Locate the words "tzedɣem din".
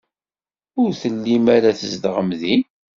1.79-2.61